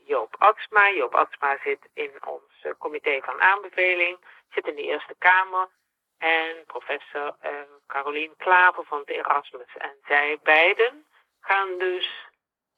Joop 0.05 0.37
Atsma. 0.39 0.91
Joop 0.91 1.15
Atsma 1.15 1.59
zit 1.65 1.89
in 1.95 2.11
ons 2.27 2.77
comité 2.79 3.21
van 3.21 3.41
aanbeveling, 3.41 4.19
zit 4.50 4.67
in 4.67 4.75
de 4.75 4.83
Eerste 4.83 5.15
Kamer. 5.19 5.69
En 6.19 6.65
professor 6.67 7.37
Carolien 7.87 8.35
Klaver 8.37 8.85
van 8.85 8.99
het 8.99 9.09
Erasmus. 9.09 9.77
En 9.79 9.97
zij 10.07 10.39
beiden 10.43 11.07
gaan 11.41 11.79
dus 11.79 12.29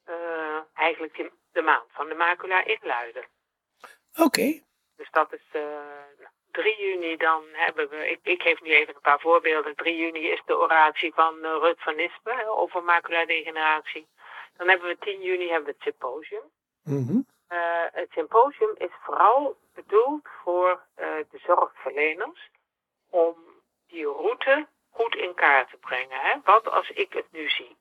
uh, 0.08 0.58
eigenlijk 0.74 1.16
de, 1.16 1.32
de 1.52 1.62
maand 1.62 1.84
van 1.88 2.08
de 2.08 2.14
macula 2.14 2.64
inluiden. 2.64 3.24
Oké. 4.12 4.22
Okay. 4.22 4.64
Dus 4.96 5.10
dat 5.10 5.32
is 5.32 5.46
uh, 5.52 5.62
3 6.50 6.76
juni, 6.76 7.16
dan 7.16 7.44
hebben 7.52 7.88
we, 7.88 8.10
ik, 8.10 8.18
ik 8.22 8.42
geef 8.42 8.60
nu 8.60 8.70
even 8.70 8.94
een 8.94 9.00
paar 9.00 9.20
voorbeelden. 9.20 9.74
3 9.74 9.96
juni 9.96 10.28
is 10.28 10.42
de 10.46 10.58
oratie 10.58 11.14
van 11.14 11.34
uh, 11.42 11.56
Rut 11.60 11.82
van 11.82 11.96
Nispen 11.96 12.46
over 12.46 12.82
maculadegeneratie. 12.82 14.08
Dan 14.56 14.68
hebben 14.68 14.88
we 14.88 14.98
10 14.98 15.22
juni 15.22 15.48
hebben 15.48 15.64
we 15.64 15.74
het 15.78 15.82
symposium. 15.82 16.50
Mm 16.82 17.06
-hmm. 17.06 17.26
het 17.92 18.10
symposium 18.10 18.74
is 18.76 18.90
vooral 19.02 19.56
bedoeld 19.74 20.28
voor 20.42 20.84
de 21.30 21.38
zorgverleners 21.46 22.50
om 23.10 23.36
die 23.86 24.06
route 24.06 24.66
goed 24.90 25.14
in 25.14 25.34
kaart 25.34 25.70
te 25.70 25.76
brengen. 25.76 26.20
Hè? 26.20 26.40
Wat 26.44 26.68
als 26.68 26.90
ik 26.90 27.12
het 27.12 27.26
nu 27.30 27.48
zie? 27.48 27.76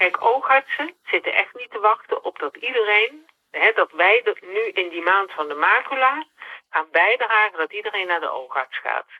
Kijk, 0.00 0.24
oogartsen 0.24 0.94
zitten 1.04 1.34
echt 1.34 1.54
niet 1.54 1.70
te 1.70 1.80
wachten 1.80 2.24
op 2.24 2.38
dat 2.38 2.56
iedereen, 2.56 3.26
hè, 3.50 3.72
dat 3.72 3.92
wij 3.92 4.22
dat 4.24 4.40
nu 4.40 4.62
in 4.80 4.88
die 4.88 5.02
maand 5.02 5.32
van 5.32 5.48
de 5.48 5.54
macula 5.54 6.26
gaan 6.70 6.88
bijdragen 6.90 7.58
dat 7.58 7.72
iedereen 7.72 8.06
naar 8.06 8.20
de 8.20 8.30
oogarts 8.30 8.78
gaat. 8.78 9.10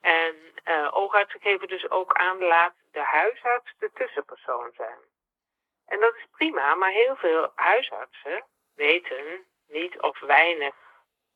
En 0.00 0.34
uh, 0.64 0.88
oogartsen 0.92 1.40
geven 1.40 1.68
dus 1.68 1.90
ook 1.90 2.12
aan, 2.12 2.38
laat 2.38 2.74
de 2.92 3.02
huisarts 3.02 3.74
de 3.78 3.90
tussenpersoon 3.94 4.70
zijn. 4.76 4.98
En 5.86 6.00
dat 6.00 6.14
is 6.14 6.26
prima, 6.30 6.74
maar 6.74 6.90
heel 6.90 7.16
veel 7.16 7.52
huisartsen 7.54 8.44
weten 8.74 9.44
niet 9.68 10.00
of 10.00 10.20
weinig 10.20 10.74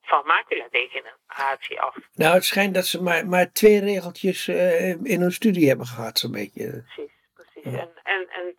van 0.03 0.27
maculadegeneratie 0.27 1.81
af. 1.81 1.97
Nou, 2.15 2.35
het 2.35 2.45
schijnt 2.45 2.75
dat 2.75 2.87
ze 2.87 3.03
maar, 3.03 3.27
maar 3.27 3.53
twee 3.53 3.81
regeltjes 3.81 4.49
uh, 4.49 4.89
in 4.89 5.21
hun 5.21 5.33
studie 5.33 5.69
hebben 5.69 5.87
gehad, 5.87 6.19
zo'n 6.19 6.33
beetje. 6.33 6.85
Precies. 6.95 7.17
En, 7.75 7.91
en, 8.03 8.29
en 8.31 8.57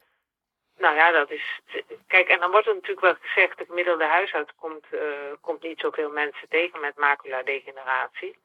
nou 0.78 0.96
ja, 0.96 1.12
dat 1.12 1.32
is. 1.32 1.60
Kijk, 2.08 2.28
en 2.28 2.40
dan 2.40 2.52
wordt 2.52 2.68
er 2.68 2.74
natuurlijk 2.74 3.06
wel 3.06 3.16
gezegd: 3.22 3.58
de 3.58 3.66
gemiddelde 3.66 4.06
huisarts 4.06 4.52
komt, 4.56 4.86
uh, 4.92 5.02
komt 5.42 5.64
niet 5.64 5.80
zoveel 5.80 6.10
mensen 6.10 6.48
tegen 6.50 6.80
met 6.80 6.98
maculadegeneratie. 6.98 8.38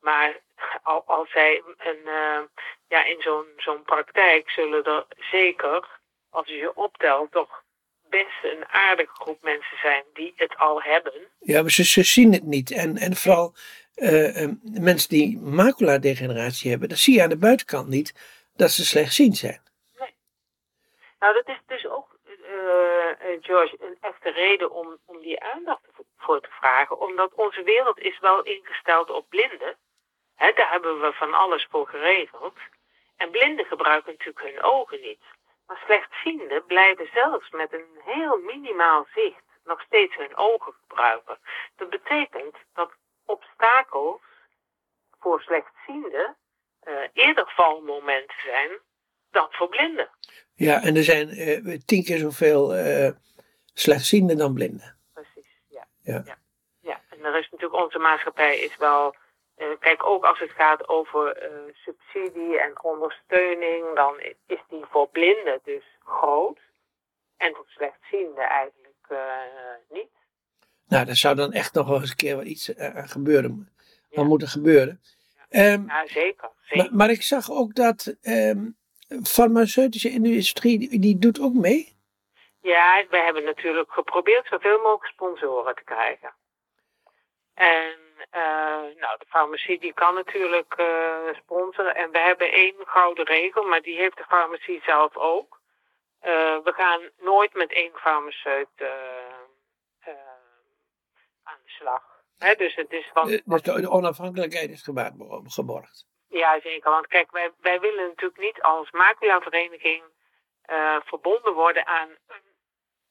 Maar 0.00 0.40
als 1.04 1.30
zij 1.30 1.62
een, 1.78 2.00
uh, 2.04 2.40
ja, 2.88 3.04
in 3.04 3.20
zo'n 3.20 3.46
zo'n 3.56 3.82
praktijk 3.82 4.50
zullen 4.50 4.84
er 4.84 5.06
zeker, 5.30 5.88
als 6.30 6.46
je 6.46 6.56
je 6.56 6.76
optelt, 6.76 7.32
toch 7.32 7.62
best 8.10 8.42
een 8.42 8.68
aardige 8.68 9.14
groep 9.14 9.42
mensen 9.42 9.78
zijn 9.82 10.04
die 10.14 10.32
het 10.36 10.56
al 10.56 10.82
hebben. 10.82 11.28
Ja, 11.38 11.62
maar 11.62 11.70
ze, 11.70 11.84
ze 11.84 12.02
zien 12.02 12.32
het 12.32 12.44
niet. 12.44 12.70
En, 12.70 12.96
en 12.96 13.16
vooral 13.16 13.54
uh, 13.96 14.48
mensen 14.62 15.08
die 15.08 15.38
maculadegeneratie 15.38 16.70
hebben, 16.70 16.88
dat 16.88 16.98
zie 16.98 17.14
je 17.14 17.22
aan 17.22 17.28
de 17.28 17.36
buitenkant 17.36 17.88
niet 17.88 18.14
dat 18.56 18.70
ze 18.70 18.84
slechtziend 18.84 19.36
zijn. 19.36 19.60
Nou, 21.22 21.34
dat 21.34 21.48
is 21.48 21.60
dus 21.66 21.86
ook, 21.86 22.16
uh, 22.26 23.38
George, 23.40 23.76
een 23.80 23.96
echte 24.00 24.30
reden 24.30 24.70
om, 24.70 24.98
om 25.06 25.20
die 25.20 25.42
aandacht 25.42 25.88
voor 26.16 26.40
te 26.40 26.48
vragen. 26.50 27.00
Omdat 27.00 27.34
onze 27.34 27.62
wereld 27.62 27.98
is 27.98 28.18
wel 28.18 28.42
ingesteld 28.42 29.10
op 29.10 29.28
blinden. 29.28 29.76
Hè, 30.36 30.52
daar 30.52 30.70
hebben 30.70 31.00
we 31.00 31.12
van 31.12 31.34
alles 31.34 31.66
voor 31.70 31.88
geregeld. 31.88 32.58
En 33.16 33.30
blinden 33.30 33.64
gebruiken 33.64 34.12
natuurlijk 34.12 34.46
hun 34.46 34.62
ogen 34.62 35.00
niet. 35.00 35.24
Maar 35.66 35.82
slechtzienden 35.84 36.64
blijven 36.66 37.08
zelfs 37.12 37.50
met 37.50 37.72
een 37.72 38.00
heel 38.04 38.38
minimaal 38.38 39.06
zicht 39.14 39.44
nog 39.64 39.80
steeds 39.80 40.16
hun 40.16 40.36
ogen 40.36 40.74
gebruiken. 40.80 41.38
Dat 41.76 41.90
betekent 41.90 42.56
dat 42.74 42.92
obstakels 43.26 44.20
voor 45.20 45.40
slechtzienden 45.40 46.36
uh, 46.84 47.08
eerder 47.12 47.52
valmomenten 47.54 48.40
zijn 48.44 48.80
dan 49.32 49.46
voor 49.50 49.68
blinden. 49.68 50.08
Ja, 50.54 50.82
en 50.82 50.96
er 50.96 51.04
zijn 51.04 51.28
uh, 51.38 51.78
tien 51.84 52.04
keer 52.04 52.18
zoveel 52.18 52.76
uh, 52.76 53.10
slechtzienden 53.74 54.36
dan 54.36 54.54
blinden. 54.54 54.96
Precies, 55.12 55.48
ja. 55.68 55.86
ja. 56.02 56.22
ja. 56.24 56.38
ja. 56.80 57.00
en 57.08 57.24
er 57.24 57.38
is 57.38 57.48
natuurlijk, 57.50 57.82
onze 57.82 57.98
maatschappij 57.98 58.58
is 58.58 58.76
wel 58.76 59.14
kijk, 59.80 60.04
ook 60.04 60.24
als 60.24 60.38
het 60.38 60.50
gaat 60.50 60.88
over 60.88 61.50
subsidie 61.72 62.60
en 62.60 62.82
ondersteuning, 62.82 63.94
dan 63.94 64.20
is 64.46 64.58
die 64.68 64.84
voor 64.90 65.08
blinden 65.08 65.60
dus 65.64 65.84
groot. 65.98 66.58
En 67.36 67.54
voor 67.54 67.66
slechtzienden 67.68 68.44
eigenlijk 68.44 68.94
niet. 69.88 70.10
Nou, 70.86 71.04
daar 71.04 71.16
zou 71.16 71.34
dan 71.34 71.52
echt 71.52 71.74
nog 71.74 71.88
wel 71.88 72.00
eens 72.00 72.10
een 72.10 72.16
keer 72.16 72.36
wat 72.36 72.44
iets 72.44 72.76
aan 72.76 73.08
gebeuren. 73.08 73.72
Ja. 74.12 74.22
moeten 74.22 74.48
gebeuren. 74.48 75.00
Um, 75.50 75.86
ja, 75.86 76.06
zeker. 76.06 76.50
zeker. 76.60 76.84
Maar, 76.84 76.94
maar, 76.94 77.10
ik 77.10 77.22
zag 77.22 77.50
ook 77.50 77.74
dat 77.74 78.16
um, 78.22 78.76
farmaceutische 79.22 80.10
industrie, 80.10 81.00
die 81.00 81.18
doet 81.18 81.40
ook 81.40 81.54
mee? 81.54 82.00
Ja, 82.60 83.04
we 83.10 83.18
hebben 83.18 83.44
natuurlijk 83.44 83.92
geprobeerd 83.92 84.46
zoveel 84.46 84.78
mogelijk 84.78 85.12
sponsoren 85.12 85.74
te 85.74 85.84
krijgen. 85.84 86.34
En 87.54 87.96
uh, 88.34 88.96
nou, 89.00 89.18
de 89.18 89.26
farmacie 89.28 89.80
die 89.80 89.92
kan 89.92 90.14
natuurlijk 90.14 90.74
uh, 90.78 91.34
sponsoren. 91.34 91.94
En 91.94 92.10
we 92.10 92.18
hebben 92.18 92.52
één 92.52 92.74
gouden 92.78 93.24
regel, 93.24 93.62
maar 93.62 93.82
die 93.82 93.96
heeft 93.96 94.16
de 94.16 94.24
farmacie 94.28 94.80
zelf 94.84 95.16
ook. 95.16 95.60
Uh, 96.22 96.28
we 96.64 96.72
gaan 96.72 97.00
nooit 97.18 97.54
met 97.54 97.72
één 97.72 97.92
farmaceut 97.94 98.68
aan 101.42 101.58
de 101.64 101.70
slag. 101.70 102.02
Dus 102.56 102.74
het 102.74 102.92
is 102.92 103.10
van, 103.12 103.40
dus 103.44 103.62
de 103.62 103.90
onafhankelijkheid 103.90 104.70
is 104.70 104.82
geborgd. 105.44 106.06
Ja, 106.32 106.60
zeker. 106.60 106.90
Want 106.90 107.06
kijk, 107.06 107.30
wij, 107.30 107.50
wij 107.60 107.80
willen 107.80 108.06
natuurlijk 108.06 108.40
niet 108.40 108.62
als 108.62 108.90
maculavereniging 108.90 110.02
uh, 110.70 110.96
verbonden 111.04 111.52
worden 111.54 111.86
aan 111.86 112.08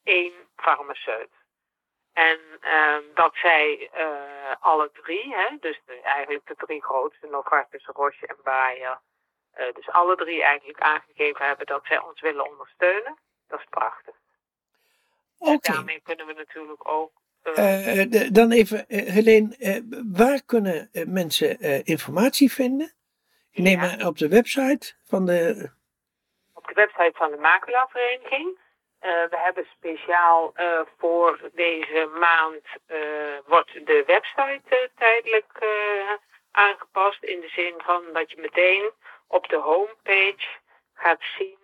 één 0.04 0.34
farmaceut. 0.56 1.30
En 2.13 2.40
uh, 2.62 2.98
dat 3.13 3.36
zij 3.36 3.90
uh, 3.98 4.56
alle 4.60 4.92
drie, 5.04 5.36
hè, 5.36 5.58
dus 5.60 5.82
de, 5.86 6.01
eigenlijk 6.01 6.48
de 6.48 6.56
drie 6.56 6.84
grootste, 6.84 7.28
Novartis, 7.28 7.86
Roche 7.86 8.28
en 8.28 8.38
Bayer, 8.44 9.00
dus 9.74 9.90
alle 9.90 10.16
drie 10.16 10.44
eigenlijk 10.44 10.80
aangegeven 10.80 11.46
hebben 11.46 11.66
dat 11.66 11.86
zij 11.86 12.00
ons 12.00 12.22
willen 12.22 12.50
ondersteunen. 12.50 13.18
Dat 13.48 13.60
is 13.60 13.66
prachtig. 13.70 14.16
Okay. 15.38 15.54
En 15.54 15.60
daarmee 15.62 16.01
kunnen 16.01 16.25
we 16.25 16.34
natuurlijk 16.34 16.88
ook 16.88 17.12
uh, 17.44 18.32
dan 18.32 18.51
even, 18.51 18.86
uh, 18.88 19.10
Helene, 19.10 19.56
uh, 19.58 20.01
waar 20.12 20.44
kunnen 20.46 20.90
mensen 21.08 21.60
informatie 21.84 22.51
vinden? 22.51 22.94
Neem 23.51 23.81
ja. 23.81 24.08
op 24.08 24.17
de 24.17 24.29
website 24.29 24.93
van 25.03 25.25
de. 25.25 25.70
Op 26.53 26.67
de 26.67 26.74
website 26.74 27.12
van 27.13 27.31
de 27.31 27.38
Maculavereniging. 27.38 28.60
we 29.00 29.38
hebben 29.38 29.67
speciaal 29.77 30.53
voor 30.98 31.50
deze 31.53 32.10
maand 32.20 32.65
wordt 33.46 33.74
de 33.86 34.03
website 34.05 34.89
tijdelijk 34.96 35.65
aangepast. 36.51 37.24
In 37.24 37.39
de 37.39 37.48
zin 37.48 37.74
van 37.77 38.03
dat 38.13 38.31
je 38.31 38.38
meteen 38.41 38.91
op 39.27 39.50
de 39.50 39.58
homepage 39.58 40.48
gaat 40.93 41.22
zien 41.38 41.58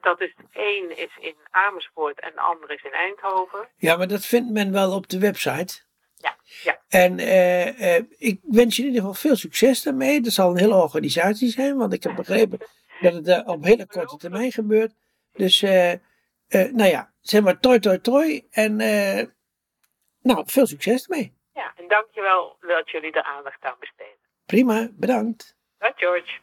dat 0.01 0.21
is 0.21 0.35
één 0.51 0.97
is 0.97 1.17
in 1.19 1.35
Amersfoort 1.49 2.19
en 2.19 2.31
de 2.35 2.41
andere 2.41 2.73
is 2.73 2.83
in 2.83 2.91
Eindhoven. 2.91 3.67
Ja, 3.77 3.97
maar 3.97 4.07
dat 4.07 4.25
vindt 4.25 4.51
men 4.51 4.71
wel 4.71 4.95
op 4.95 5.09
de 5.09 5.19
website. 5.19 5.81
Ja, 6.15 6.35
ja. 6.63 6.79
En 6.87 7.19
uh, 7.19 7.79
uh, 7.79 7.99
ik 8.17 8.39
wens 8.41 8.75
je 8.75 8.81
in 8.81 8.87
ieder 8.87 9.01
geval 9.01 9.21
veel 9.21 9.35
succes 9.35 9.83
daarmee. 9.83 10.21
Dat 10.21 10.33
zal 10.33 10.49
een 10.49 10.57
hele 10.57 10.75
organisatie 10.75 11.49
zijn, 11.49 11.77
want 11.77 11.93
ik 11.93 12.03
heb 12.03 12.15
begrepen 12.15 12.59
dat 13.01 13.13
het 13.13 13.27
uh, 13.27 13.41
op 13.45 13.63
hele 13.63 13.87
korte 13.87 14.17
termijn 14.17 14.51
gebeurt. 14.51 14.93
Dus, 15.33 15.63
nou 16.51 16.89
ja, 16.89 17.13
zeg 17.21 17.41
maar 17.41 17.59
toi 17.59 17.79
toi 17.79 17.99
toi. 17.99 18.47
En 18.51 18.75
nou, 20.21 20.43
veel 20.45 20.67
succes 20.67 21.07
ermee. 21.07 21.37
Ja, 21.53 21.73
en 21.75 21.87
dankjewel 21.87 22.57
dat 22.59 22.89
jullie 22.89 23.11
er 23.11 23.23
aandacht 23.23 23.63
aan 23.63 23.75
besteden. 23.79 24.17
Prima, 24.45 24.89
bedankt. 24.91 25.57
Dag 25.77 25.93
George. 25.95 26.39